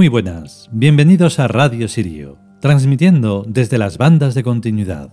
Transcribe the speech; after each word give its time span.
Muy 0.00 0.08
buenas, 0.08 0.70
bienvenidos 0.72 1.38
a 1.40 1.46
Radio 1.46 1.86
Sirio, 1.86 2.38
transmitiendo 2.58 3.44
desde 3.46 3.76
las 3.76 3.98
bandas 3.98 4.34
de 4.34 4.42
continuidad. 4.42 5.12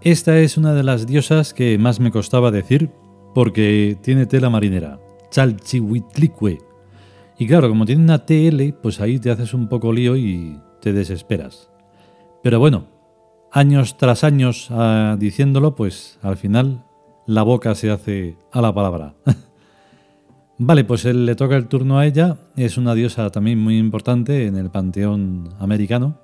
Esta 0.00 0.38
es 0.38 0.56
una 0.56 0.74
de 0.74 0.84
las 0.84 1.08
diosas 1.08 1.52
que 1.52 1.76
más 1.76 1.98
me 1.98 2.12
costaba 2.12 2.52
decir 2.52 2.88
porque 3.34 3.98
tiene 4.00 4.26
tela 4.26 4.48
marinera, 4.48 5.00
Chalchihuitlicue. 5.32 6.60
Y 7.36 7.48
claro, 7.48 7.68
como 7.68 7.84
tiene 7.84 8.04
una 8.04 8.24
TL, 8.24 8.74
pues 8.80 9.00
ahí 9.00 9.18
te 9.18 9.32
haces 9.32 9.54
un 9.54 9.66
poco 9.66 9.92
lío 9.92 10.16
y 10.16 10.60
te 10.80 10.92
desesperas. 10.92 11.68
Pero 12.44 12.60
bueno, 12.60 12.86
años 13.50 13.96
tras 13.96 14.22
años 14.22 14.68
ah, 14.70 15.16
diciéndolo, 15.18 15.74
pues 15.74 16.20
al 16.22 16.36
final 16.36 16.84
la 17.26 17.42
boca 17.42 17.74
se 17.74 17.90
hace 17.90 18.36
a 18.52 18.60
la 18.60 18.74
palabra. 18.74 19.14
vale, 20.58 20.84
pues 20.84 21.04
él, 21.04 21.26
le 21.26 21.34
toca 21.34 21.56
el 21.56 21.68
turno 21.68 21.98
a 21.98 22.06
ella, 22.06 22.38
es 22.56 22.76
una 22.76 22.94
diosa 22.94 23.30
también 23.30 23.58
muy 23.58 23.78
importante 23.78 24.46
en 24.46 24.56
el 24.56 24.70
panteón 24.70 25.48
americano. 25.58 26.18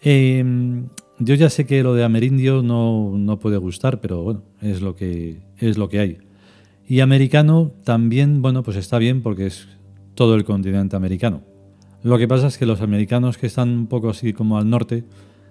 Em, 0.00 0.88
yo 1.18 1.34
ya 1.34 1.50
sé 1.50 1.66
que 1.66 1.82
lo 1.82 1.94
de 1.94 2.04
amerindio 2.04 2.62
no, 2.62 3.12
no, 3.16 3.38
puede 3.38 3.56
gustar, 3.56 4.00
pero 4.00 4.22
bueno, 4.22 4.42
es 4.60 4.82
lo, 4.82 4.94
que, 4.94 5.42
es 5.58 5.78
lo 5.78 5.88
que 5.88 6.00
hay. 6.00 6.18
Y 6.86 7.00
americano 7.00 7.72
también, 7.84 8.42
bueno, 8.42 8.62
pues 8.62 8.76
está 8.76 8.98
bien 8.98 9.22
porque 9.22 9.46
es 9.46 9.68
todo 10.14 10.34
el 10.34 10.44
continente 10.44 10.96
americano. 10.96 11.42
Lo 12.02 12.18
que 12.18 12.28
pasa 12.28 12.46
es 12.46 12.58
que 12.58 12.66
los 12.66 12.82
americanos 12.82 13.38
que 13.38 13.46
están 13.46 13.70
un 13.70 13.86
poco 13.86 14.10
así 14.10 14.32
como 14.32 14.58
al 14.58 14.70
norte, 14.70 15.04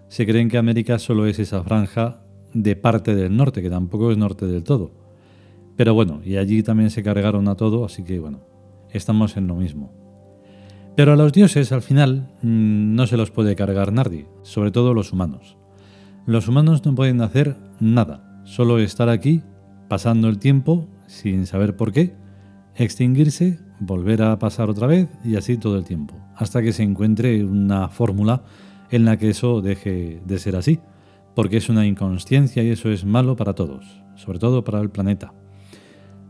se 0.07 0.25
creen 0.25 0.49
que 0.49 0.57
América 0.57 0.99
solo 0.99 1.25
es 1.25 1.39
esa 1.39 1.63
franja 1.63 2.24
de 2.55 2.75
parte 2.77 3.13
del 3.13 3.35
norte, 3.35 3.61
que 3.61 3.69
tampoco 3.69 4.11
es 4.11 4.17
norte 4.17 4.47
del 4.47 4.63
todo. 4.63 4.91
Pero 5.75 5.93
bueno, 5.93 6.21
y 6.23 6.37
allí 6.37 6.63
también 6.63 6.89
se 6.89 7.03
cargaron 7.03 7.47
a 7.49 7.55
todo, 7.55 7.85
así 7.85 8.03
que 8.03 8.17
bueno, 8.19 8.39
estamos 8.91 9.37
en 9.37 9.47
lo 9.47 9.55
mismo. 9.55 9.93
Pero 10.95 11.11
a 11.11 11.15
los 11.17 11.33
dioses 11.33 11.73
al 11.73 11.81
final 11.81 12.31
mm, 12.41 12.95
no 12.95 13.05
se 13.07 13.17
los 13.17 13.29
puede 13.29 13.57
cargar 13.57 13.91
nadie, 13.91 14.27
sobre 14.41 14.71
todo 14.71 14.93
los 14.93 15.11
humanos. 15.11 15.57
Los 16.25 16.47
humanos 16.47 16.83
no 16.85 16.95
pueden 16.95 17.21
hacer 17.21 17.57
nada, 17.81 18.41
solo 18.45 18.79
estar 18.79 19.09
aquí, 19.09 19.43
pasando 19.89 20.29
el 20.29 20.39
tiempo, 20.39 20.87
sin 21.07 21.45
saber 21.45 21.75
por 21.75 21.91
qué, 21.91 22.15
extinguirse, 22.75 23.59
volver 23.81 24.23
a 24.23 24.39
pasar 24.39 24.69
otra 24.69 24.87
vez 24.87 25.09
y 25.25 25.35
así 25.35 25.57
todo 25.57 25.77
el 25.77 25.83
tiempo, 25.83 26.15
hasta 26.37 26.61
que 26.61 26.71
se 26.71 26.83
encuentre 26.83 27.43
una 27.43 27.89
fórmula 27.89 28.43
en 28.91 29.03
la 29.03 29.17
que 29.17 29.29
eso 29.29 29.61
deje 29.61 30.21
de 30.25 30.39
ser 30.39 30.55
así 30.55 30.79
porque 31.35 31.57
es 31.57 31.69
una 31.69 31.85
inconsciencia 31.85 32.63
y 32.63 32.69
eso 32.69 32.89
es 32.89 33.05
malo 33.05 33.35
para 33.35 33.53
todos, 33.53 33.85
sobre 34.15 34.39
todo 34.39 34.63
para 34.63 34.79
el 34.79 34.89
planeta. 34.89 35.33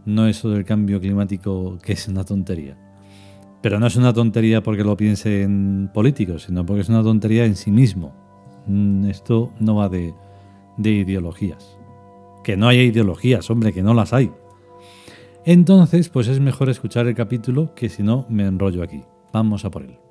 No 0.06 0.28
eso 0.28 0.50
del 0.50 0.66
cambio 0.66 1.00
climático 1.00 1.78
que 1.82 1.94
es 1.94 2.08
una 2.08 2.24
tontería. 2.24 2.78
Pero 3.62 3.80
no 3.80 3.88
es 3.88 3.96
una 3.96 4.14
tontería 4.14 4.62
porque 4.62 4.84
lo 4.84 4.98
piensen 4.98 5.90
políticos, 5.94 6.44
sino 6.44 6.66
porque 6.66 6.82
es 6.82 6.90
una 6.90 7.02
tontería 7.02 7.46
en 7.46 7.56
sí 7.56 7.72
mismo. 7.72 8.14
Mm, 8.68 9.06
esto 9.06 9.52
no 9.60 9.76
va 9.76 9.90
de, 9.90 10.14
de 10.78 10.92
ideologías. 10.92 11.78
Que 12.44 12.58
no 12.58 12.68
haya 12.68 12.84
ideologías, 12.84 13.50
hombre, 13.50 13.74
que 13.74 13.82
no 13.82 13.94
las 13.94 14.14
hay. 14.14 14.32
Entonces, 15.46 16.10
pues 16.10 16.28
es 16.28 16.40
mejor 16.40 16.70
escuchar 16.70 17.08
el 17.08 17.16
capítulo 17.16 17.74
que 17.76 17.90
si 17.90 18.04
no 18.04 18.26
me 18.30 18.46
enrollo 18.46 18.84
aquí. 18.84 19.02
Vamos 19.34 19.66
a 19.66 19.72
por 19.72 19.84
él. 19.84 20.05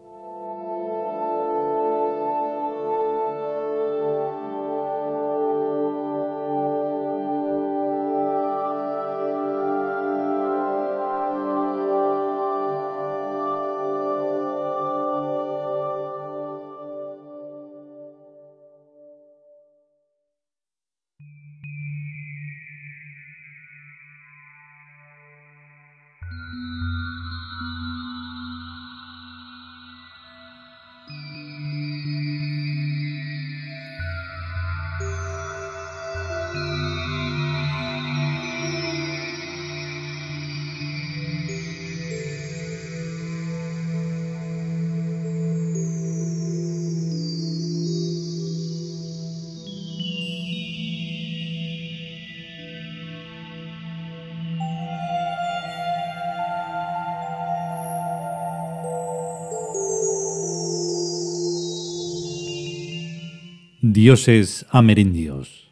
Dioses 63.95 64.67
amerindios. 64.71 65.71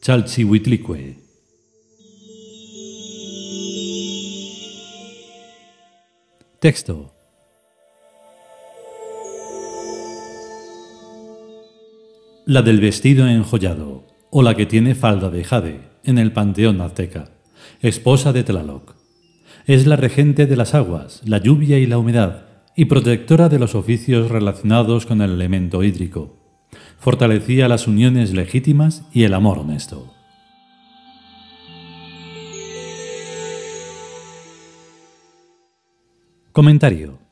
Chalchihuitlicue. 0.00 1.18
Texto. 6.60 7.12
La 12.46 12.62
del 12.62 12.78
vestido 12.78 13.26
enjollado, 13.26 14.06
o 14.30 14.42
la 14.42 14.54
que 14.54 14.66
tiene 14.66 14.94
falda 14.94 15.30
de 15.30 15.42
jade, 15.42 15.80
en 16.04 16.18
el 16.18 16.32
panteón 16.32 16.80
azteca, 16.80 17.32
esposa 17.80 18.32
de 18.32 18.44
Tlaloc. 18.44 19.03
Es 19.66 19.86
la 19.86 19.96
regente 19.96 20.44
de 20.44 20.56
las 20.56 20.74
aguas, 20.74 21.22
la 21.24 21.38
lluvia 21.38 21.78
y 21.78 21.86
la 21.86 21.96
humedad, 21.96 22.44
y 22.76 22.84
protectora 22.84 23.48
de 23.48 23.58
los 23.58 23.74
oficios 23.74 24.30
relacionados 24.30 25.06
con 25.06 25.22
el 25.22 25.30
elemento 25.30 25.82
hídrico. 25.82 26.36
Fortalecía 26.98 27.66
las 27.66 27.88
uniones 27.88 28.34
legítimas 28.34 29.08
y 29.10 29.22
el 29.22 29.32
amor 29.32 29.60
honesto. 29.60 30.12
Comentario 36.52 37.23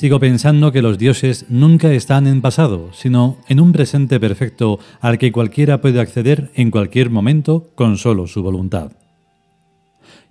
Sigo 0.00 0.18
pensando 0.18 0.72
que 0.72 0.80
los 0.80 0.96
dioses 0.96 1.44
nunca 1.50 1.92
están 1.92 2.26
en 2.26 2.40
pasado, 2.40 2.88
sino 2.94 3.36
en 3.48 3.60
un 3.60 3.72
presente 3.72 4.18
perfecto 4.18 4.78
al 5.02 5.18
que 5.18 5.30
cualquiera 5.30 5.82
puede 5.82 6.00
acceder 6.00 6.50
en 6.54 6.70
cualquier 6.70 7.10
momento 7.10 7.68
con 7.74 7.98
solo 7.98 8.26
su 8.26 8.42
voluntad. 8.42 8.92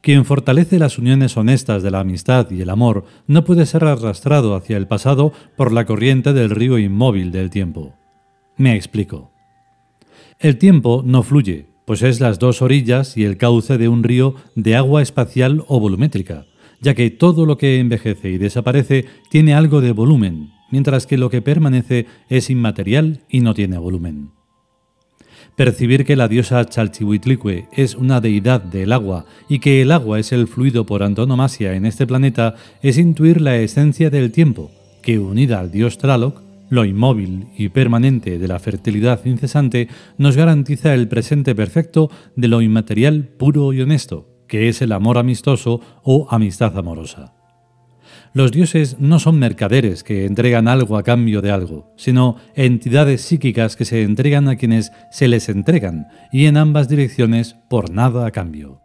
Quien 0.01 0.25
fortalece 0.25 0.79
las 0.79 0.97
uniones 0.97 1.37
honestas 1.37 1.83
de 1.83 1.91
la 1.91 1.99
amistad 1.99 2.49
y 2.49 2.61
el 2.61 2.71
amor 2.71 3.05
no 3.27 3.43
puede 3.43 3.67
ser 3.67 3.83
arrastrado 3.83 4.55
hacia 4.55 4.75
el 4.75 4.87
pasado 4.87 5.33
por 5.55 5.71
la 5.71 5.85
corriente 5.85 6.33
del 6.33 6.49
río 6.49 6.79
inmóvil 6.79 7.31
del 7.31 7.51
tiempo. 7.51 7.93
Me 8.57 8.75
explico. 8.75 9.29
El 10.39 10.57
tiempo 10.57 11.03
no 11.05 11.21
fluye, 11.21 11.67
pues 11.85 12.01
es 12.01 12.19
las 12.19 12.39
dos 12.39 12.63
orillas 12.63 13.17
y 13.17 13.23
el 13.23 13.37
cauce 13.37 13.77
de 13.77 13.87
un 13.87 14.01
río 14.01 14.33
de 14.55 14.75
agua 14.75 15.03
espacial 15.03 15.63
o 15.67 15.79
volumétrica, 15.79 16.47
ya 16.81 16.93
que 16.93 17.09
todo 17.09 17.45
lo 17.45 17.57
que 17.57 17.79
envejece 17.79 18.29
y 18.29 18.37
desaparece 18.37 19.05
tiene 19.29 19.53
algo 19.53 19.81
de 19.81 19.91
volumen, 19.91 20.51
mientras 20.71 21.07
que 21.07 21.17
lo 21.17 21.29
que 21.29 21.41
permanece 21.41 22.05
es 22.29 22.49
inmaterial 22.49 23.21
y 23.29 23.41
no 23.41 23.53
tiene 23.53 23.77
volumen. 23.77 24.31
Percibir 25.55 26.05
que 26.05 26.15
la 26.15 26.29
diosa 26.29 26.63
Chalchihuitlicue 26.63 27.67
es 27.73 27.95
una 27.95 28.21
deidad 28.21 28.61
del 28.61 28.93
agua 28.93 29.25
y 29.49 29.59
que 29.59 29.81
el 29.81 29.91
agua 29.91 30.17
es 30.17 30.31
el 30.31 30.47
fluido 30.47 30.85
por 30.85 31.03
antonomasia 31.03 31.73
en 31.73 31.85
este 31.85 32.07
planeta 32.07 32.55
es 32.81 32.97
intuir 32.97 33.41
la 33.41 33.57
esencia 33.57 34.09
del 34.09 34.31
tiempo, 34.31 34.71
que 35.01 35.19
unida 35.19 35.59
al 35.59 35.69
dios 35.69 35.97
Tlaloc, 35.97 36.41
lo 36.69 36.85
inmóvil 36.85 37.47
y 37.57 37.69
permanente 37.69 38.39
de 38.39 38.47
la 38.47 38.59
fertilidad 38.59 39.25
incesante, 39.25 39.89
nos 40.17 40.37
garantiza 40.37 40.93
el 40.93 41.09
presente 41.09 41.53
perfecto 41.55 42.09
de 42.37 42.47
lo 42.47 42.61
inmaterial 42.61 43.23
puro 43.23 43.73
y 43.73 43.81
honesto, 43.81 44.27
que 44.49 44.67
es 44.67 44.81
el 44.81 44.91
amor 44.91 45.17
amistoso 45.17 45.79
o 46.03 46.27
amistad 46.29 46.77
amorosa. 46.77 47.33
Los 48.33 48.51
dioses 48.51 48.99
no 48.99 49.19
son 49.19 49.39
mercaderes 49.39 50.03
que 50.03 50.25
entregan 50.25 50.67
algo 50.67 50.97
a 50.97 51.03
cambio 51.03 51.41
de 51.41 51.51
algo, 51.51 51.93
sino 51.95 52.35
entidades 52.55 53.21
psíquicas 53.21 53.75
que 53.75 53.85
se 53.85 54.03
entregan 54.03 54.49
a 54.49 54.55
quienes 54.55 54.91
se 55.09 55.27
les 55.27 55.49
entregan 55.49 56.07
y 56.31 56.45
en 56.45 56.57
ambas 56.57 56.89
direcciones 56.89 57.55
por 57.69 57.89
nada 57.89 58.27
a 58.27 58.31
cambio. 58.31 58.81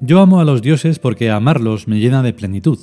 Yo 0.00 0.20
amo 0.20 0.40
a 0.40 0.44
los 0.44 0.62
dioses 0.62 0.98
porque 0.98 1.30
amarlos 1.30 1.88
me 1.88 1.98
llena 1.98 2.22
de 2.22 2.32
plenitud, 2.32 2.78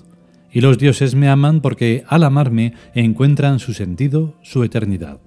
y 0.52 0.62
los 0.62 0.78
dioses 0.78 1.16
me 1.16 1.30
aman 1.30 1.62
porque 1.62 2.04
al 2.08 2.24
amarme 2.24 2.74
encuentran 2.94 3.60
su 3.60 3.74
sentido, 3.74 4.36
su 4.42 4.64
eternidad. 4.64 5.20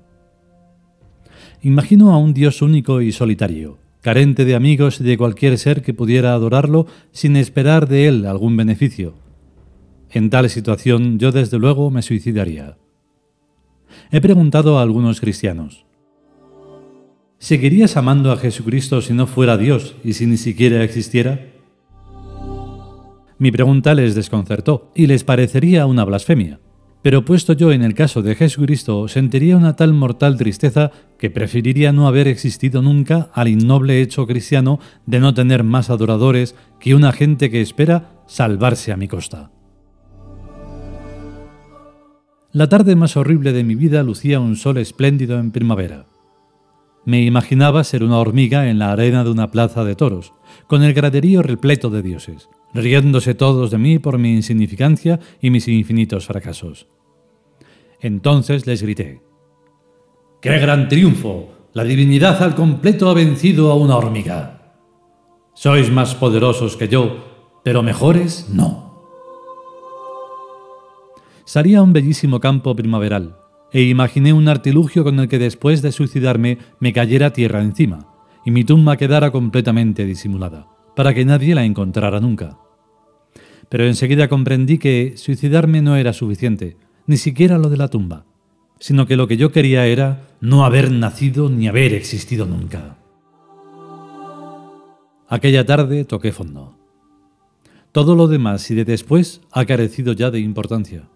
Imagino 1.62 2.12
a 2.12 2.18
un 2.18 2.34
dios 2.34 2.62
único 2.62 3.00
y 3.00 3.10
solitario, 3.10 3.78
carente 4.00 4.44
de 4.44 4.54
amigos 4.54 5.00
y 5.00 5.04
de 5.04 5.18
cualquier 5.18 5.58
ser 5.58 5.82
que 5.82 5.94
pudiera 5.94 6.32
adorarlo 6.32 6.86
sin 7.12 7.36
esperar 7.36 7.88
de 7.88 8.08
él 8.08 8.26
algún 8.26 8.56
beneficio. 8.56 9.14
En 10.10 10.30
tal 10.30 10.48
situación 10.48 11.18
yo 11.18 11.32
desde 11.32 11.58
luego 11.58 11.90
me 11.90 12.02
suicidaría. 12.02 12.76
He 14.10 14.20
preguntado 14.20 14.78
a 14.78 14.82
algunos 14.82 15.20
cristianos, 15.20 15.84
¿seguirías 17.38 17.96
amando 17.96 18.32
a 18.32 18.36
Jesucristo 18.36 19.02
si 19.02 19.12
no 19.12 19.26
fuera 19.26 19.58
Dios 19.58 19.96
y 20.04 20.14
si 20.14 20.26
ni 20.26 20.36
siquiera 20.36 20.82
existiera? 20.82 21.52
Mi 23.38 23.50
pregunta 23.50 23.94
les 23.94 24.14
desconcertó 24.14 24.90
y 24.94 25.06
les 25.06 25.24
parecería 25.24 25.86
una 25.86 26.04
blasfemia. 26.04 26.58
Pero 27.08 27.24
puesto 27.24 27.54
yo 27.54 27.72
en 27.72 27.82
el 27.82 27.94
caso 27.94 28.20
de 28.20 28.34
Jesucristo, 28.34 29.08
sentiría 29.08 29.56
una 29.56 29.76
tal 29.76 29.94
mortal 29.94 30.36
tristeza 30.36 30.90
que 31.18 31.30
preferiría 31.30 31.90
no 31.90 32.06
haber 32.06 32.28
existido 32.28 32.82
nunca 32.82 33.30
al 33.32 33.48
innoble 33.48 34.02
hecho 34.02 34.26
cristiano 34.26 34.78
de 35.06 35.18
no 35.18 35.32
tener 35.32 35.64
más 35.64 35.88
adoradores 35.88 36.54
que 36.78 36.94
una 36.94 37.12
gente 37.12 37.48
que 37.48 37.62
espera 37.62 38.20
salvarse 38.26 38.92
a 38.92 38.98
mi 38.98 39.08
costa. 39.08 39.50
La 42.52 42.68
tarde 42.68 42.94
más 42.94 43.16
horrible 43.16 43.54
de 43.54 43.64
mi 43.64 43.74
vida 43.74 44.02
lucía 44.02 44.38
un 44.38 44.56
sol 44.56 44.76
espléndido 44.76 45.38
en 45.38 45.50
primavera. 45.50 46.08
Me 47.06 47.22
imaginaba 47.22 47.84
ser 47.84 48.04
una 48.04 48.18
hormiga 48.18 48.68
en 48.68 48.78
la 48.78 48.92
arena 48.92 49.24
de 49.24 49.30
una 49.30 49.50
plaza 49.50 49.82
de 49.82 49.94
toros, 49.94 50.34
con 50.66 50.82
el 50.82 50.92
graderío 50.92 51.40
repleto 51.42 51.88
de 51.88 52.02
dioses 52.02 52.50
riéndose 52.74 53.34
todos 53.34 53.70
de 53.70 53.78
mí 53.78 53.98
por 53.98 54.18
mi 54.18 54.34
insignificancia 54.34 55.20
y 55.40 55.50
mis 55.50 55.68
infinitos 55.68 56.26
fracasos. 56.26 56.86
Entonces 58.00 58.66
les 58.66 58.82
grité, 58.82 59.22
¡Qué 60.40 60.58
gran 60.58 60.88
triunfo! 60.88 61.48
La 61.72 61.84
divinidad 61.84 62.42
al 62.42 62.54
completo 62.54 63.10
ha 63.10 63.14
vencido 63.14 63.70
a 63.70 63.74
una 63.74 63.96
hormiga. 63.96 64.74
Sois 65.52 65.90
más 65.90 66.14
poderosos 66.14 66.76
que 66.76 66.88
yo, 66.88 67.60
pero 67.64 67.82
mejores 67.82 68.48
no. 68.52 68.88
Salí 71.44 71.74
a 71.74 71.82
un 71.82 71.92
bellísimo 71.92 72.38
campo 72.40 72.74
primaveral 72.76 73.36
e 73.72 73.82
imaginé 73.82 74.32
un 74.32 74.48
artilugio 74.48 75.02
con 75.02 75.18
el 75.18 75.28
que 75.28 75.38
después 75.38 75.82
de 75.82 75.92
suicidarme 75.92 76.58
me 76.78 76.92
cayera 76.92 77.32
tierra 77.32 77.62
encima 77.62 78.14
y 78.44 78.50
mi 78.50 78.64
tumba 78.64 78.96
quedara 78.96 79.30
completamente 79.30 80.04
disimulada 80.04 80.68
para 80.94 81.14
que 81.14 81.24
nadie 81.24 81.54
la 81.54 81.64
encontrara 81.64 82.20
nunca. 82.20 82.58
Pero 83.68 83.84
enseguida 83.84 84.28
comprendí 84.28 84.78
que 84.78 85.14
suicidarme 85.16 85.82
no 85.82 85.96
era 85.96 86.12
suficiente, 86.12 86.76
ni 87.08 87.16
siquiera 87.16 87.58
lo 87.58 87.70
de 87.70 87.78
la 87.78 87.88
tumba, 87.88 88.26
sino 88.78 89.06
que 89.06 89.16
lo 89.16 89.26
que 89.26 89.38
yo 89.38 89.50
quería 89.50 89.86
era 89.86 90.28
no 90.40 90.64
haber 90.64 90.92
nacido 90.92 91.48
ni 91.48 91.66
haber 91.66 91.94
existido 91.94 92.44
nunca. 92.44 92.98
Aquella 95.26 95.64
tarde 95.64 96.04
toqué 96.04 96.32
fondo. 96.32 96.76
Todo 97.92 98.14
lo 98.14 98.28
demás 98.28 98.70
y 98.70 98.74
de 98.74 98.84
después 98.84 99.40
ha 99.50 99.64
carecido 99.64 100.12
ya 100.12 100.30
de 100.30 100.40
importancia. 100.40 101.08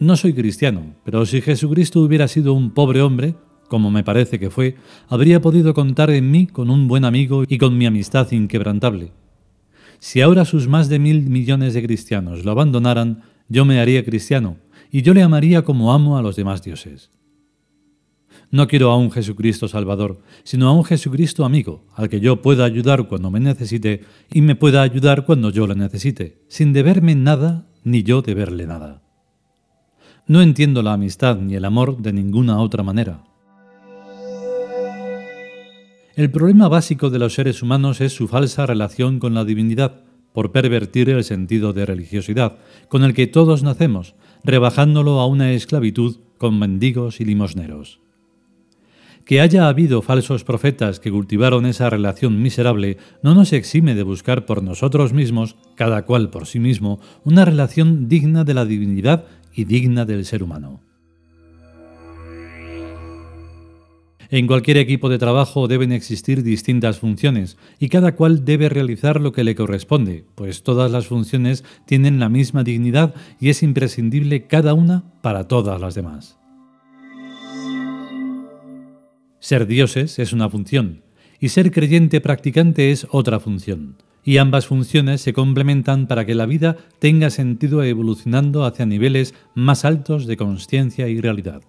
No 0.00 0.16
soy 0.16 0.34
cristiano, 0.34 0.96
pero 1.04 1.24
si 1.26 1.40
Jesucristo 1.40 2.00
hubiera 2.00 2.26
sido 2.26 2.54
un 2.54 2.72
pobre 2.72 3.02
hombre, 3.02 3.36
como 3.68 3.92
me 3.92 4.02
parece 4.02 4.40
que 4.40 4.50
fue, 4.50 4.74
habría 5.08 5.40
podido 5.40 5.74
contar 5.74 6.10
en 6.10 6.30
mí 6.30 6.48
con 6.48 6.70
un 6.70 6.88
buen 6.88 7.04
amigo 7.04 7.44
y 7.46 7.56
con 7.56 7.78
mi 7.78 7.86
amistad 7.86 8.30
inquebrantable. 8.32 9.12
Si 9.98 10.20
ahora 10.20 10.44
sus 10.44 10.68
más 10.68 10.88
de 10.88 10.98
mil 10.98 11.22
millones 11.22 11.74
de 11.74 11.82
cristianos 11.82 12.44
lo 12.44 12.50
abandonaran, 12.50 13.22
yo 13.48 13.64
me 13.64 13.80
haría 13.80 14.04
cristiano, 14.04 14.56
y 14.90 15.02
yo 15.02 15.14
le 15.14 15.22
amaría 15.22 15.62
como 15.62 15.92
amo 15.92 16.16
a 16.16 16.22
los 16.22 16.36
demás 16.36 16.62
dioses. 16.62 17.10
No 18.50 18.68
quiero 18.68 18.90
a 18.90 18.96
un 18.96 19.10
Jesucristo 19.10 19.66
Salvador, 19.66 20.22
sino 20.44 20.68
a 20.68 20.72
un 20.72 20.84
Jesucristo 20.84 21.44
amigo, 21.44 21.84
al 21.94 22.08
que 22.08 22.20
yo 22.20 22.42
pueda 22.42 22.64
ayudar 22.64 23.08
cuando 23.08 23.30
me 23.30 23.40
necesite 23.40 24.04
y 24.32 24.40
me 24.40 24.54
pueda 24.54 24.82
ayudar 24.82 25.24
cuando 25.24 25.50
yo 25.50 25.66
le 25.66 25.74
necesite, 25.74 26.44
sin 26.48 26.72
deberme 26.72 27.14
nada 27.14 27.66
ni 27.82 28.02
yo 28.02 28.22
deberle 28.22 28.66
nada. 28.66 29.02
No 30.28 30.42
entiendo 30.42 30.82
la 30.82 30.92
amistad 30.92 31.38
ni 31.38 31.54
el 31.54 31.64
amor 31.64 31.98
de 31.98 32.12
ninguna 32.12 32.58
otra 32.58 32.82
manera. 32.82 33.25
El 36.16 36.30
problema 36.30 36.68
básico 36.68 37.10
de 37.10 37.18
los 37.18 37.34
seres 37.34 37.62
humanos 37.62 38.00
es 38.00 38.14
su 38.14 38.26
falsa 38.26 38.64
relación 38.64 39.18
con 39.18 39.34
la 39.34 39.44
divinidad, 39.44 40.00
por 40.32 40.50
pervertir 40.50 41.10
el 41.10 41.22
sentido 41.24 41.74
de 41.74 41.84
religiosidad, 41.84 42.56
con 42.88 43.04
el 43.04 43.12
que 43.12 43.26
todos 43.26 43.62
nacemos, 43.62 44.14
rebajándolo 44.42 45.20
a 45.20 45.26
una 45.26 45.52
esclavitud 45.52 46.16
con 46.38 46.58
mendigos 46.58 47.20
y 47.20 47.26
limosneros. 47.26 48.00
Que 49.26 49.42
haya 49.42 49.68
habido 49.68 50.00
falsos 50.00 50.42
profetas 50.42 51.00
que 51.00 51.10
cultivaron 51.10 51.66
esa 51.66 51.90
relación 51.90 52.40
miserable 52.40 52.96
no 53.22 53.34
nos 53.34 53.52
exime 53.52 53.94
de 53.94 54.02
buscar 54.02 54.46
por 54.46 54.62
nosotros 54.62 55.12
mismos, 55.12 55.56
cada 55.74 56.06
cual 56.06 56.30
por 56.30 56.46
sí 56.46 56.58
mismo, 56.58 56.98
una 57.24 57.44
relación 57.44 58.08
digna 58.08 58.42
de 58.42 58.54
la 58.54 58.64
divinidad 58.64 59.26
y 59.54 59.64
digna 59.64 60.06
del 60.06 60.24
ser 60.24 60.42
humano. 60.42 60.80
En 64.30 64.46
cualquier 64.46 64.76
equipo 64.78 65.08
de 65.08 65.18
trabajo 65.18 65.68
deben 65.68 65.92
existir 65.92 66.42
distintas 66.42 66.98
funciones 66.98 67.56
y 67.78 67.88
cada 67.88 68.16
cual 68.16 68.44
debe 68.44 68.68
realizar 68.68 69.20
lo 69.20 69.32
que 69.32 69.44
le 69.44 69.54
corresponde, 69.54 70.24
pues 70.34 70.62
todas 70.62 70.90
las 70.90 71.06
funciones 71.06 71.64
tienen 71.86 72.18
la 72.18 72.28
misma 72.28 72.64
dignidad 72.64 73.14
y 73.40 73.50
es 73.50 73.62
imprescindible 73.62 74.46
cada 74.46 74.74
una 74.74 75.04
para 75.22 75.46
todas 75.46 75.80
las 75.80 75.94
demás. 75.94 76.38
Ser 79.38 79.66
dioses 79.66 80.18
es 80.18 80.32
una 80.32 80.50
función 80.50 81.02
y 81.38 81.50
ser 81.50 81.70
creyente 81.70 82.20
practicante 82.20 82.90
es 82.90 83.06
otra 83.10 83.38
función, 83.38 83.96
y 84.24 84.38
ambas 84.38 84.66
funciones 84.66 85.20
se 85.20 85.32
complementan 85.32 86.08
para 86.08 86.24
que 86.24 86.34
la 86.34 86.46
vida 86.46 86.76
tenga 86.98 87.30
sentido 87.30 87.84
evolucionando 87.84 88.64
hacia 88.64 88.86
niveles 88.86 89.34
más 89.54 89.84
altos 89.84 90.26
de 90.26 90.36
conciencia 90.36 91.08
y 91.08 91.20
realidad. 91.20 91.62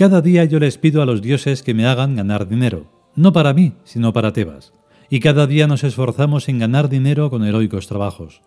Cada 0.00 0.22
día 0.22 0.46
yo 0.46 0.58
les 0.60 0.78
pido 0.78 1.02
a 1.02 1.04
los 1.04 1.20
dioses 1.20 1.62
que 1.62 1.74
me 1.74 1.84
hagan 1.84 2.16
ganar 2.16 2.48
dinero, 2.48 2.90
no 3.16 3.34
para 3.34 3.52
mí, 3.52 3.74
sino 3.84 4.14
para 4.14 4.32
Tebas, 4.32 4.72
y 5.10 5.20
cada 5.20 5.46
día 5.46 5.66
nos 5.66 5.84
esforzamos 5.84 6.48
en 6.48 6.58
ganar 6.58 6.88
dinero 6.88 7.28
con 7.28 7.44
heroicos 7.44 7.86
trabajos. 7.86 8.40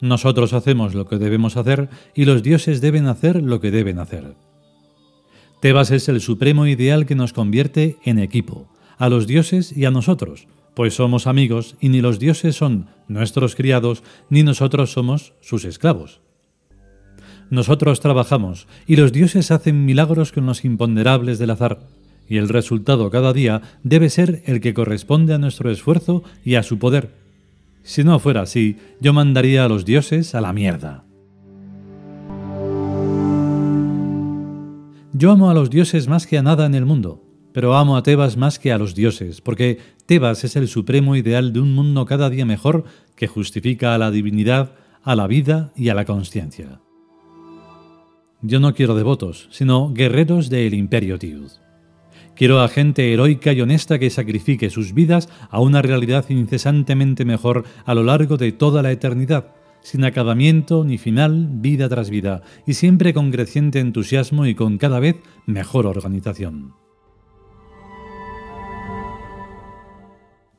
Nosotros 0.00 0.54
hacemos 0.54 0.94
lo 0.94 1.06
que 1.06 1.18
debemos 1.18 1.58
hacer 1.58 1.90
y 2.14 2.24
los 2.24 2.42
dioses 2.42 2.80
deben 2.80 3.06
hacer 3.06 3.42
lo 3.42 3.60
que 3.60 3.70
deben 3.70 3.98
hacer. 3.98 4.34
Tebas 5.60 5.90
es 5.90 6.08
el 6.08 6.22
supremo 6.22 6.66
ideal 6.66 7.04
que 7.04 7.16
nos 7.16 7.34
convierte 7.34 7.98
en 8.02 8.18
equipo, 8.18 8.72
a 8.96 9.10
los 9.10 9.26
dioses 9.26 9.76
y 9.76 9.84
a 9.84 9.90
nosotros, 9.90 10.48
pues 10.72 10.94
somos 10.94 11.26
amigos 11.26 11.76
y 11.82 11.90
ni 11.90 12.00
los 12.00 12.18
dioses 12.18 12.56
son 12.56 12.86
nuestros 13.08 13.56
criados 13.56 14.02
ni 14.30 14.42
nosotros 14.42 14.90
somos 14.90 15.34
sus 15.42 15.66
esclavos. 15.66 16.22
Nosotros 17.50 18.00
trabajamos 18.00 18.66
y 18.86 18.96
los 18.96 19.12
dioses 19.12 19.50
hacen 19.50 19.84
milagros 19.84 20.32
con 20.32 20.46
los 20.46 20.64
imponderables 20.64 21.38
del 21.38 21.50
azar, 21.50 21.80
y 22.28 22.36
el 22.36 22.48
resultado 22.48 23.10
cada 23.10 23.32
día 23.32 23.62
debe 23.82 24.10
ser 24.10 24.42
el 24.44 24.60
que 24.60 24.74
corresponde 24.74 25.32
a 25.32 25.38
nuestro 25.38 25.70
esfuerzo 25.70 26.22
y 26.44 26.56
a 26.56 26.62
su 26.62 26.78
poder. 26.78 27.10
Si 27.82 28.04
no 28.04 28.18
fuera 28.18 28.42
así, 28.42 28.76
yo 29.00 29.14
mandaría 29.14 29.64
a 29.64 29.68
los 29.68 29.86
dioses 29.86 30.34
a 30.34 30.42
la 30.42 30.52
mierda. 30.52 31.04
Yo 35.14 35.32
amo 35.32 35.50
a 35.50 35.54
los 35.54 35.70
dioses 35.70 36.06
más 36.06 36.26
que 36.26 36.36
a 36.36 36.42
nada 36.42 36.66
en 36.66 36.74
el 36.74 36.84
mundo, 36.84 37.24
pero 37.54 37.74
amo 37.74 37.96
a 37.96 38.02
Tebas 38.02 38.36
más 38.36 38.58
que 38.58 38.72
a 38.72 38.78
los 38.78 38.94
dioses, 38.94 39.40
porque 39.40 39.78
Tebas 40.04 40.44
es 40.44 40.54
el 40.54 40.68
supremo 40.68 41.16
ideal 41.16 41.54
de 41.54 41.60
un 41.60 41.74
mundo 41.74 42.04
cada 42.04 42.28
día 42.28 42.44
mejor 42.44 42.84
que 43.16 43.26
justifica 43.26 43.94
a 43.94 43.98
la 43.98 44.10
divinidad, 44.10 44.72
a 45.02 45.16
la 45.16 45.26
vida 45.26 45.72
y 45.74 45.88
a 45.88 45.94
la 45.94 46.04
conciencia. 46.04 46.80
Yo 48.40 48.60
no 48.60 48.72
quiero 48.72 48.94
devotos, 48.94 49.48
sino 49.50 49.92
guerreros 49.92 50.48
del 50.48 50.74
Imperio 50.74 51.18
Tiud. 51.18 51.50
Quiero 52.36 52.60
a 52.60 52.68
gente 52.68 53.12
heroica 53.12 53.52
y 53.52 53.60
honesta 53.60 53.98
que 53.98 54.10
sacrifique 54.10 54.70
sus 54.70 54.94
vidas 54.94 55.28
a 55.50 55.60
una 55.60 55.82
realidad 55.82 56.24
incesantemente 56.28 57.24
mejor 57.24 57.64
a 57.84 57.94
lo 57.94 58.04
largo 58.04 58.36
de 58.36 58.52
toda 58.52 58.80
la 58.80 58.92
eternidad, 58.92 59.56
sin 59.80 60.04
acabamiento 60.04 60.84
ni 60.84 60.98
final, 60.98 61.48
vida 61.50 61.88
tras 61.88 62.10
vida, 62.10 62.42
y 62.64 62.74
siempre 62.74 63.12
con 63.12 63.32
creciente 63.32 63.80
entusiasmo 63.80 64.46
y 64.46 64.54
con 64.54 64.78
cada 64.78 65.00
vez 65.00 65.16
mejor 65.46 65.86
organización. 65.86 66.74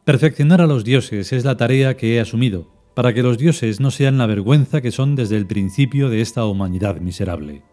Perfeccionar 0.03 0.59
a 0.59 0.67
los 0.67 0.83
dioses 0.83 1.31
es 1.31 1.45
la 1.45 1.55
tarea 1.55 1.95
que 1.95 2.15
he 2.15 2.19
asumido, 2.19 2.67
para 2.93 3.13
que 3.13 3.23
los 3.23 3.37
dioses 3.37 3.79
no 3.79 3.89
sean 3.89 4.17
la 4.17 4.25
vergüenza 4.25 4.81
que 4.81 4.91
son 4.91 5.15
desde 5.15 5.37
el 5.37 5.47
principio 5.47 6.09
de 6.09 6.19
esta 6.19 6.43
humanidad 6.43 6.99
miserable. 6.99 7.68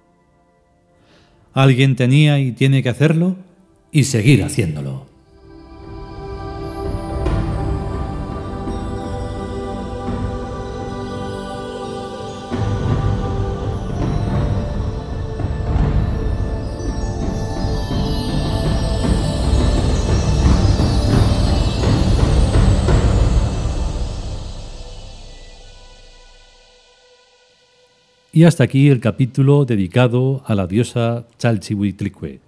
Alguien 1.57 1.97
tenía 1.97 2.39
y 2.39 2.53
tiene 2.53 2.83
que 2.83 2.91
hacerlo 2.91 3.35
y 3.91 4.05
seguir 4.05 4.45
haciéndolo. 4.45 5.07
Y 28.37 28.45
hasta 28.45 28.65
aquí 28.65 28.91
el 28.91 29.01
capítulo 29.01 29.65
dedicado 29.65 30.43
a 30.45 30.55
la 30.55 30.67
diosa 30.67 31.25
Chalchihuitlicue. 31.39 32.39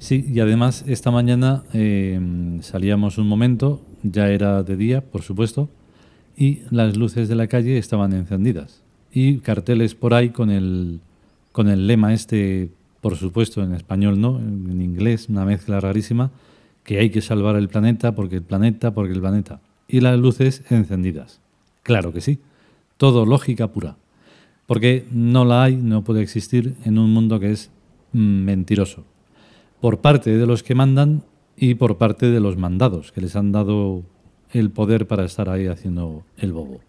Sí, 0.00 0.26
y 0.28 0.40
además 0.40 0.82
esta 0.88 1.12
mañana 1.12 1.62
em, 1.72 2.60
salíamos 2.62 3.16
un 3.16 3.28
momento, 3.28 3.80
ya 4.02 4.30
era 4.30 4.64
de 4.64 4.76
día, 4.76 5.02
por 5.02 5.22
supuesto, 5.22 5.68
y 6.36 6.62
las 6.72 6.96
luces 6.96 7.28
de 7.28 7.36
la 7.36 7.46
calle 7.46 7.78
estaban 7.78 8.12
encendidas. 8.12 8.82
Y 9.12 9.38
carteles 9.38 9.94
por 9.94 10.14
ahí 10.14 10.30
con 10.30 10.50
el, 10.50 10.98
con 11.52 11.68
el 11.68 11.86
lema 11.86 12.12
este, 12.12 12.70
por 13.00 13.14
supuesto 13.14 13.62
en 13.62 13.74
español, 13.74 14.20
¿no? 14.20 14.40
En 14.40 14.82
inglés, 14.82 15.28
una 15.28 15.44
mezcla 15.44 15.78
rarísima, 15.78 16.32
que 16.84 16.98
hay 16.98 17.10
que 17.10 17.20
salvar 17.20 17.56
el 17.56 17.68
planeta 17.68 18.14
porque 18.14 18.36
el 18.36 18.42
planeta, 18.42 18.92
porque 18.92 19.12
el 19.12 19.20
planeta. 19.20 19.60
Y 19.88 20.00
las 20.00 20.18
luces 20.18 20.62
encendidas. 20.70 21.40
Claro 21.82 22.12
que 22.12 22.20
sí. 22.20 22.38
Todo 22.96 23.26
lógica 23.26 23.68
pura. 23.68 23.96
Porque 24.66 25.04
no 25.10 25.44
la 25.44 25.64
hay, 25.64 25.76
no 25.76 26.04
puede 26.04 26.22
existir 26.22 26.76
en 26.84 26.98
un 26.98 27.12
mundo 27.12 27.40
que 27.40 27.50
es 27.50 27.70
mm, 28.12 28.44
mentiroso. 28.44 29.04
Por 29.80 30.00
parte 30.00 30.36
de 30.36 30.46
los 30.46 30.62
que 30.62 30.74
mandan 30.74 31.22
y 31.56 31.74
por 31.74 31.98
parte 31.98 32.30
de 32.30 32.40
los 32.40 32.56
mandados, 32.56 33.12
que 33.12 33.20
les 33.20 33.36
han 33.36 33.52
dado 33.52 34.02
el 34.52 34.70
poder 34.70 35.06
para 35.06 35.24
estar 35.24 35.48
ahí 35.48 35.66
haciendo 35.66 36.24
el 36.38 36.52
bobo. 36.52 36.80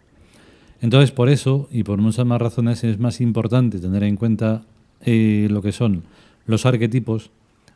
Entonces, 0.80 1.12
por 1.12 1.28
eso 1.28 1.68
y 1.70 1.84
por 1.84 1.98
muchas 1.98 2.26
más 2.26 2.40
razones 2.40 2.82
es 2.84 2.98
más 2.98 3.20
importante 3.20 3.78
tener 3.78 4.02
en 4.02 4.16
cuenta 4.16 4.62
eh, 5.00 5.46
lo 5.50 5.62
que 5.62 5.72
son 5.72 6.04
los 6.46 6.66
arquetipos 6.66 7.30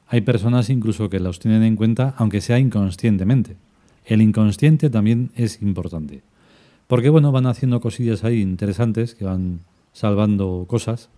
hay 0.08 0.20
personas 0.20 0.70
incluso 0.70 1.10
que 1.10 1.20
los 1.20 1.38
tienen 1.38 1.62
en 1.62 1.76
cuenta, 1.76 2.14
aunque 2.16 2.40
sea 2.40 2.58
inconscientemente. 2.58 3.56
El 4.04 4.22
inconsciente 4.22 4.88
también 4.88 5.30
es 5.34 5.60
importante. 5.62 6.22
Porque 6.86 7.10
bueno, 7.10 7.32
van 7.32 7.46
haciendo 7.46 7.80
cosillas 7.80 8.22
ahí 8.22 8.40
interesantes 8.40 9.14
que 9.14 9.25
van 9.25 9.60
salvando 9.92 10.64
cosas. 10.68 11.08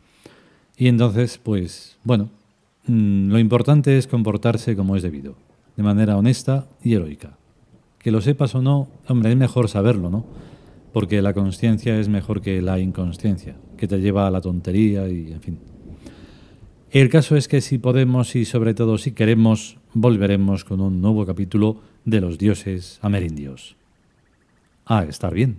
Y 0.76 0.88
entonces, 0.88 1.38
pues, 1.42 1.98
bueno, 2.04 2.30
mm, 2.86 3.28
lo 3.30 3.38
importante 3.38 3.98
es 3.98 4.06
comportarse 4.06 4.74
como 4.76 4.96
es 4.96 5.02
debido, 5.02 5.34
de 5.76 5.82
manera 5.82 6.16
honesta 6.16 6.66
y 6.82 6.94
heroica. 6.94 7.36
Que 7.98 8.10
lo 8.10 8.22
sepas 8.22 8.54
o 8.54 8.62
no, 8.62 8.88
hombre, 9.08 9.30
es 9.32 9.36
mejor 9.36 9.68
saberlo, 9.68 10.08
¿no? 10.08 10.24
Porque 10.92 11.20
la 11.20 11.34
conciencia 11.34 11.98
es 11.98 12.08
mejor 12.08 12.40
que 12.40 12.62
la 12.62 12.78
inconsciencia, 12.78 13.56
que 13.76 13.86
te 13.86 14.00
lleva 14.00 14.26
a 14.26 14.30
la 14.30 14.40
tontería 14.40 15.08
y, 15.08 15.32
en 15.32 15.40
fin. 15.42 15.58
El 16.90 17.10
caso 17.10 17.36
es 17.36 17.48
que 17.48 17.60
si 17.60 17.76
podemos 17.76 18.34
y 18.34 18.46
sobre 18.46 18.72
todo 18.72 18.96
si 18.96 19.12
queremos, 19.12 19.76
volveremos 19.92 20.64
con 20.64 20.80
un 20.80 21.02
nuevo 21.02 21.26
capítulo 21.26 21.82
de 22.06 22.22
los 22.22 22.38
dioses 22.38 22.98
amerindios. 23.02 23.76
A 24.86 25.04
estar 25.04 25.34
bien. 25.34 25.58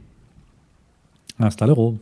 Hasta 1.37 1.67
luego. 1.67 1.99